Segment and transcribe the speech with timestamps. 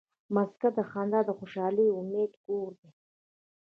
[0.33, 2.89] مځکه د خندا، خوشحالۍ او امید کور دی.